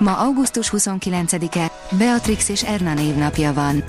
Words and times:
Ma 0.00 0.16
augusztus 0.16 0.72
29-e, 0.76 1.70
Beatrix 1.98 2.48
és 2.48 2.62
Erna 2.62 2.94
névnapja 2.94 3.52
van. 3.52 3.84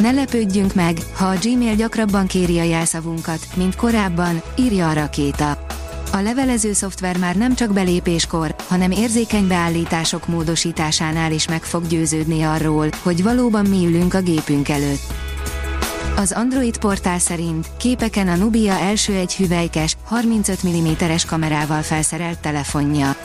Ne 0.00 0.10
lepődjünk 0.10 0.74
meg, 0.74 0.98
ha 1.16 1.26
a 1.26 1.36
Gmail 1.42 1.74
gyakrabban 1.74 2.26
kéri 2.26 2.58
a 2.58 2.62
jelszavunkat, 2.62 3.46
mint 3.56 3.76
korábban, 3.76 4.42
írja 4.56 4.88
a 4.88 4.92
rakéta. 4.92 5.66
A 6.12 6.20
levelező 6.20 6.72
szoftver 6.72 7.16
már 7.16 7.36
nem 7.36 7.54
csak 7.54 7.72
belépéskor, 7.72 8.54
hanem 8.68 8.90
érzékeny 8.90 9.46
beállítások 9.46 10.26
módosításánál 10.26 11.32
is 11.32 11.48
meg 11.48 11.62
fog 11.62 11.86
győződni 11.86 12.42
arról, 12.42 12.88
hogy 13.02 13.22
valóban 13.22 13.66
mi 13.66 13.86
ülünk 13.86 14.14
a 14.14 14.20
gépünk 14.20 14.68
előtt. 14.68 15.12
Az 16.16 16.32
Android 16.32 16.78
portál 16.78 17.18
szerint 17.18 17.66
képeken 17.76 18.28
a 18.28 18.36
Nubia 18.36 18.78
első 18.78 19.14
egy 19.14 19.36
hüvelykes, 19.36 19.96
35 20.04 20.58
mm-es 20.66 21.24
kamerával 21.24 21.82
felszerelt 21.82 22.38
telefonja. 22.38 23.16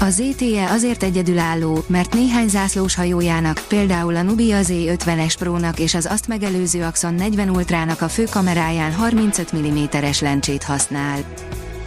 A 0.00 0.10
ZTE 0.10 0.70
azért 0.70 1.02
egyedülálló, 1.02 1.84
mert 1.86 2.14
néhány 2.14 2.48
zászlós 2.48 2.94
hajójának, 2.94 3.64
például 3.68 4.16
a 4.16 4.22
Nubia 4.22 4.58
Z50-es 4.62 5.34
Pro-nak 5.38 5.78
és 5.78 5.94
az 5.94 6.06
azt 6.06 6.28
megelőző 6.28 6.82
Axon 6.82 7.14
40 7.14 7.50
Ultrának 7.50 8.00
a 8.00 8.08
főkameráján 8.08 8.92
35 8.92 9.56
mm-es 9.56 10.20
lencsét 10.20 10.62
használ. 10.62 11.18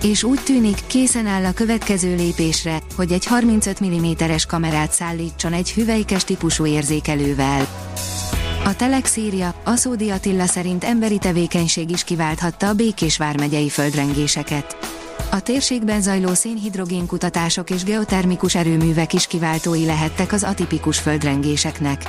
És 0.04 0.24
úgy 0.24 0.40
tűnik, 0.44 0.78
készen 0.88 1.26
áll 1.26 1.46
a 1.46 1.54
következő 1.54 2.16
lépésre, 2.16 2.80
hogy 2.96 3.12
egy 3.12 3.26
35 3.26 3.86
mm-es 3.86 4.46
kamerát 4.46 4.92
szállítson 4.92 5.54
egy 5.54 5.72
hüvelykes 5.72 6.24
típusú 6.24 6.66
érzékelővel. 6.66 7.68
A 8.66 8.76
Telex 8.76 9.18
írja, 9.18 9.54
Aszódi 9.64 10.10
Attila 10.10 10.46
szerint 10.46 10.84
emberi 10.84 11.18
tevékenység 11.18 11.90
is 11.90 12.04
kiválthatta 12.04 12.68
a 12.68 12.74
Békés 12.74 13.18
vármegyei 13.18 13.70
földrengéseket. 13.70 15.00
A 15.32 15.40
térségben 15.40 16.02
zajló 16.02 16.34
szénhidrogén 16.34 17.06
kutatások 17.06 17.70
és 17.70 17.84
geotermikus 17.84 18.56
erőművek 18.56 19.14
is 19.14 19.28
kiváltói 19.28 19.86
lehettek 19.86 20.32
az 20.32 20.44
atipikus 20.44 21.00
földrengéseknek. 21.00 22.04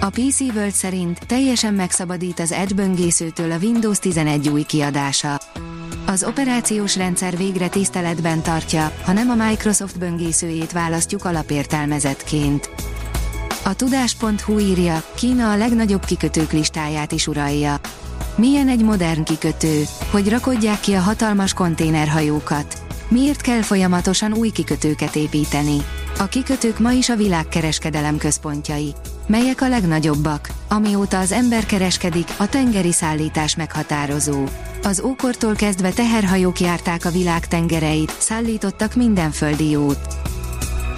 A 0.00 0.10
PC 0.10 0.40
World 0.40 0.72
szerint 0.72 1.26
teljesen 1.26 1.74
megszabadít 1.74 2.40
az 2.40 2.52
Edge 2.52 2.74
böngészőtől 2.74 3.52
a 3.52 3.58
Windows 3.62 3.98
11 3.98 4.48
új 4.48 4.62
kiadása. 4.62 5.40
Az 6.06 6.24
operációs 6.24 6.96
rendszer 6.96 7.36
végre 7.36 7.68
tiszteletben 7.68 8.42
tartja, 8.42 8.92
ha 9.04 9.12
nem 9.12 9.30
a 9.30 9.46
Microsoft 9.48 9.98
böngészőjét 9.98 10.72
választjuk 10.72 11.24
alapértelmezetként. 11.24 12.70
A 13.64 13.74
tudás.hu 13.74 14.58
írja, 14.58 15.02
Kína 15.14 15.50
a 15.50 15.56
legnagyobb 15.56 16.04
kikötők 16.04 16.52
listáját 16.52 17.12
is 17.12 17.26
uralja. 17.26 17.80
Milyen 18.40 18.68
egy 18.68 18.84
modern 18.84 19.24
kikötő, 19.24 19.84
hogy 20.10 20.28
rakodják 20.28 20.80
ki 20.80 20.92
a 20.92 21.00
hatalmas 21.00 21.52
konténerhajókat? 21.52 22.82
Miért 23.08 23.40
kell 23.40 23.62
folyamatosan 23.62 24.32
új 24.32 24.50
kikötőket 24.50 25.16
építeni? 25.16 25.76
A 26.18 26.26
kikötők 26.26 26.78
ma 26.78 26.92
is 26.92 27.08
a 27.08 27.16
világkereskedelem 27.16 28.16
központjai. 28.16 28.94
Melyek 29.26 29.60
a 29.60 29.68
legnagyobbak? 29.68 30.48
Amióta 30.68 31.18
az 31.18 31.32
ember 31.32 31.66
kereskedik, 31.66 32.28
a 32.36 32.48
tengeri 32.48 32.92
szállítás 32.92 33.56
meghatározó. 33.56 34.44
Az 34.82 35.00
ókortól 35.00 35.54
kezdve 35.54 35.90
teherhajók 35.90 36.60
járták 36.60 37.04
a 37.04 37.10
világ 37.10 37.48
tengereit, 37.48 38.14
szállítottak 38.18 38.94
minden 38.94 39.30
földi 39.30 39.70
jót. 39.70 40.06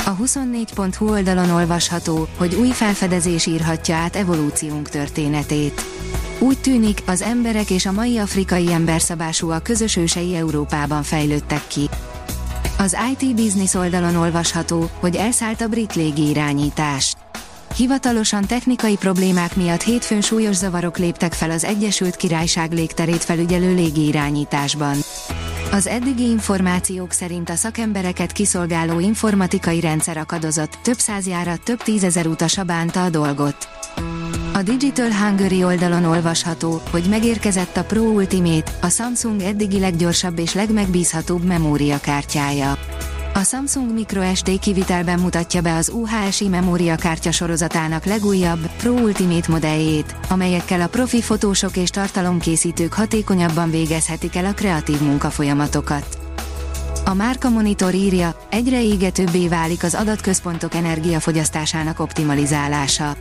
A 0.04 0.16
24.hu 0.16 1.10
oldalon 1.10 1.50
olvasható, 1.50 2.28
hogy 2.36 2.54
új 2.54 2.70
felfedezés 2.70 3.46
írhatja 3.46 3.96
át 3.96 4.16
evolúciónk 4.16 4.88
történetét. 4.88 5.82
Úgy 6.38 6.58
tűnik, 6.58 7.02
az 7.06 7.22
emberek 7.22 7.70
és 7.70 7.86
a 7.86 7.92
mai 7.92 8.18
afrikai 8.18 8.72
emberszabású 8.72 9.50
a 9.50 9.58
közös 9.58 9.96
ősei 9.96 10.34
Európában 10.34 11.02
fejlődtek 11.02 11.66
ki. 11.66 11.88
Az 12.78 12.96
IT 13.12 13.34
Business 13.34 13.74
oldalon 13.74 14.16
olvasható, 14.16 14.90
hogy 15.00 15.16
elszállt 15.16 15.60
a 15.60 15.68
brit 15.68 15.94
légi 15.94 16.28
irányítás. 16.28 17.14
Hivatalosan 17.76 18.46
technikai 18.46 18.96
problémák 18.96 19.56
miatt 19.56 19.82
hétfőn 19.82 20.20
súlyos 20.20 20.56
zavarok 20.56 20.98
léptek 20.98 21.32
fel 21.32 21.50
az 21.50 21.64
Egyesült 21.64 22.16
Királyság 22.16 22.72
légterét 22.72 23.24
felügyelő 23.24 23.74
légirányításban. 23.74 24.96
Az 25.72 25.86
eddigi 25.86 26.22
információk 26.30 27.12
szerint 27.12 27.50
a 27.50 27.54
szakembereket 27.54 28.32
kiszolgáló 28.32 29.00
informatikai 29.00 29.80
rendszer 29.80 30.16
akadozott, 30.16 30.78
több 30.82 30.98
száz 30.98 31.26
járat, 31.26 31.62
több 31.62 31.82
tízezer 31.82 32.26
utasa 32.26 32.62
bánta 32.62 33.04
a 33.04 33.10
dolgot. 33.10 33.68
A 34.54 34.62
Digital 34.62 35.10
Hungary 35.12 35.64
oldalon 35.64 36.04
olvasható, 36.04 36.80
hogy 36.90 37.06
megérkezett 37.08 37.76
a 37.76 37.84
Pro 37.84 38.00
Ultimate, 38.00 38.72
a 38.80 38.88
Samsung 38.88 39.40
eddigi 39.40 39.78
leggyorsabb 39.78 40.38
és 40.38 40.54
legmegbízhatóbb 40.54 41.44
memóriakártyája. 41.44 42.78
A 43.34 43.42
Samsung 43.42 43.92
MicroSD 43.92 44.58
kivitelben 44.58 45.18
mutatja 45.18 45.60
be 45.60 45.74
az 45.74 45.88
UHSI 45.88 46.48
memóriakártya 46.48 47.30
sorozatának 47.30 48.04
legújabb, 48.04 48.70
Pro 48.76 48.90
Ultimate 48.90 49.50
modelljét, 49.50 50.14
amelyekkel 50.28 50.80
a 50.80 50.88
profi 50.88 51.22
fotósok 51.22 51.76
és 51.76 51.90
tartalomkészítők 51.90 52.92
hatékonyabban 52.92 53.70
végezhetik 53.70 54.36
el 54.36 54.44
a 54.44 54.52
kreatív 54.52 55.00
munkafolyamatokat. 55.00 56.18
A 57.04 57.14
Márka 57.14 57.50
Monitor 57.50 57.94
írja, 57.94 58.36
egyre 58.50 58.82
égetőbbé 58.82 59.48
válik 59.48 59.82
az 59.82 59.94
adatközpontok 59.94 60.74
energiafogyasztásának 60.74 62.00
optimalizálása. 62.00 63.16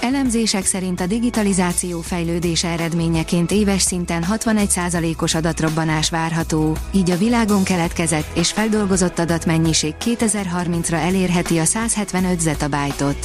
Elemzések 0.00 0.64
szerint 0.64 1.00
a 1.00 1.06
digitalizáció 1.06 2.00
fejlődése 2.00 2.68
eredményeként 2.68 3.50
éves 3.50 3.82
szinten 3.82 4.24
61%-os 4.30 5.34
adatrobbanás 5.34 6.10
várható, 6.10 6.76
így 6.92 7.10
a 7.10 7.16
világon 7.16 7.64
keletkezett 7.64 8.36
és 8.36 8.52
feldolgozott 8.52 9.18
adatmennyiség 9.18 9.94
2030-ra 10.04 10.92
elérheti 10.92 11.58
a 11.58 11.64
175 11.64 12.40
zetabájtot. 12.40 13.16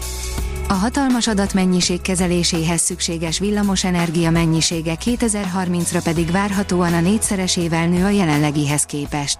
A 0.67 0.73
hatalmas 0.73 1.27
adatmennyiség 1.27 2.01
kezeléséhez 2.01 2.81
szükséges 2.81 3.39
villamosenergia 3.39 4.31
mennyisége 4.31 4.97
2030-ra 5.05 6.01
pedig 6.03 6.31
várhatóan 6.31 6.93
a 6.93 7.01
négyszeresével 7.01 7.87
nő 7.87 8.03
a 8.03 8.09
jelenlegihez 8.09 8.83
képest. 8.83 9.37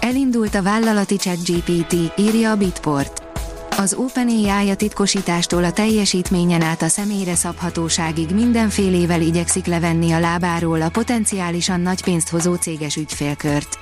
Elindult 0.00 0.54
a 0.54 0.62
vállalati 0.62 1.16
ChatGPT, 1.16 1.94
írja 2.16 2.50
a 2.50 2.56
Bitport. 2.56 3.25
Az 3.78 3.94
OpenAI 3.94 4.70
a 4.70 4.74
titkosítástól 4.74 5.64
a 5.64 5.72
teljesítményen 5.72 6.62
át 6.62 6.82
a 6.82 6.88
személyre 6.88 7.34
szabhatóságig 7.34 8.30
mindenfélével 8.30 9.20
igyekszik 9.20 9.66
levenni 9.66 10.12
a 10.12 10.20
lábáról 10.20 10.82
a 10.82 10.88
potenciálisan 10.88 11.80
nagy 11.80 12.02
pénzt 12.04 12.28
hozó 12.28 12.54
céges 12.54 12.96
ügyfélkört. 12.96 13.78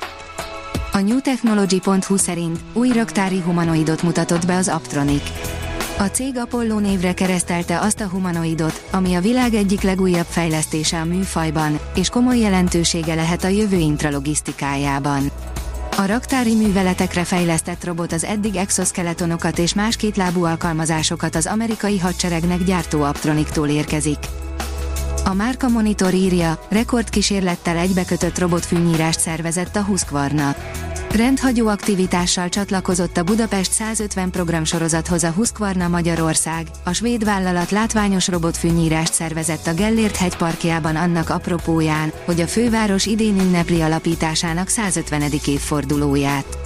A 0.93 0.99
newtechnology.hu 0.99 2.17
szerint 2.17 2.59
új 2.73 2.93
raktári 2.93 3.41
humanoidot 3.41 4.03
mutatott 4.03 4.47
be 4.47 4.57
az 4.57 4.69
Aptronic. 4.69 5.23
A 5.99 6.05
cég 6.05 6.39
Apollo 6.39 6.79
névre 6.79 7.15
keresztelte 7.15 7.81
azt 7.81 8.01
a 8.01 8.09
humanoidot, 8.09 8.85
ami 8.91 9.15
a 9.15 9.21
világ 9.21 9.55
egyik 9.55 9.83
legújabb 9.83 10.27
fejlesztése 10.29 11.01
a 11.01 11.05
műfajban, 11.05 11.79
és 11.95 12.09
komoly 12.09 12.39
jelentősége 12.39 13.15
lehet 13.15 13.45
a 13.45 13.49
jövő 13.49 13.77
intralogisztikájában. 13.77 15.31
A 15.97 16.07
raktári 16.07 16.55
műveletekre 16.55 17.25
fejlesztett 17.25 17.85
robot 17.85 18.13
az 18.13 18.25
eddig 18.25 18.57
exoskeletonokat 18.57 19.59
és 19.59 19.75
más 19.75 19.97
kétlábú 19.97 20.45
alkalmazásokat 20.45 21.35
az 21.35 21.47
amerikai 21.47 21.99
hadseregnek 21.99 22.65
gyártó 22.65 23.03
Aptroniktól 23.03 23.69
érkezik. 23.69 24.19
A 25.25 25.35
Márka 25.35 25.69
Monitor 25.69 26.15
írja, 26.15 26.59
rekordkísérlettel 26.69 27.77
egybekötött 27.77 28.39
robotfűnyírást 28.39 29.21
szervezett 29.21 29.77
a 29.77 29.83
Husqvarna. 29.83 30.55
Rendhagyó 31.17 31.69
aktivitással 31.69 32.49
csatlakozott 32.49 33.17
a 33.17 33.23
Budapest 33.23 33.73
150 33.73 34.31
programsorozathoz 34.31 35.25
a 35.25 35.31
Husqvarna 35.31 35.89
Magyarország, 35.89 36.67
a 36.85 36.93
svéd 36.93 37.25
vállalat 37.25 37.71
látványos 37.71 38.29
robotfűnyírást 38.29 39.13
szervezett 39.13 39.67
a 39.67 39.75
Gellért 39.75 40.17
hegy 40.17 40.37
parkjában 40.37 40.97
annak 40.97 41.31
apropóján, 41.31 42.13
hogy 42.25 42.41
a 42.41 42.47
főváros 42.47 43.07
idén 43.07 43.41
ünnepli 43.41 43.81
alapításának 43.81 44.69
150. 44.69 45.23
évfordulóját. 45.47 46.59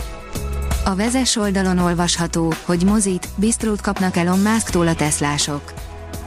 A 0.85 0.95
vezes 0.95 1.37
oldalon 1.37 1.79
olvasható, 1.79 2.53
hogy 2.65 2.85
mozit, 2.85 3.29
bistrót 3.37 3.81
kapnak 3.81 4.17
Elon 4.17 4.39
Musktól 4.39 4.89
a 4.89 4.95
teszlások. 4.95 5.73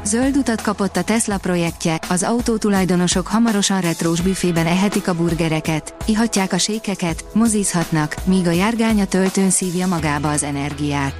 Zöld 0.03 0.37
utat 0.37 0.61
kapott 0.61 0.97
a 0.97 1.03
Tesla 1.03 1.37
projektje, 1.37 1.99
az 2.09 2.23
autótulajdonosok 2.23 3.27
hamarosan 3.27 3.81
retrós 3.81 4.21
büfében 4.21 4.67
ehetik 4.67 5.07
a 5.07 5.15
burgereket, 5.15 5.95
ihatják 6.05 6.53
a 6.53 6.57
sékeket, 6.57 7.25
mozizhatnak, 7.33 8.15
míg 8.25 8.47
a 8.47 8.51
járgány 8.51 9.01
a 9.01 9.05
töltőn 9.05 9.49
szívja 9.49 9.87
magába 9.87 10.29
az 10.29 10.43
energiát. 10.43 11.15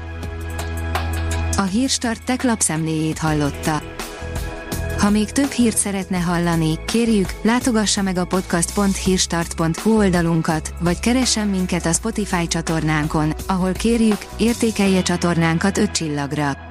A 1.58 1.62
Hírstart 1.62 2.24
tech 2.24 2.46
lapszemléjét 2.46 3.18
hallotta. 3.18 3.82
Ha 5.00 5.10
még 5.10 5.32
több 5.32 5.50
hírt 5.52 5.78
szeretne 5.78 6.18
hallani, 6.18 6.80
kérjük, 6.86 7.34
látogassa 7.42 8.02
meg 8.02 8.18
a 8.18 8.26
podcast.hírstart.hu 8.26 9.98
oldalunkat, 9.98 10.74
vagy 10.80 11.00
keressen 11.00 11.48
minket 11.48 11.86
a 11.86 11.94
Spotify 11.94 12.48
csatornánkon, 12.48 13.34
ahol 13.48 13.72
kérjük, 13.72 14.26
értékelje 14.38 15.02
csatornánkat 15.02 15.78
5 15.78 15.92
csillagra. 15.92 16.71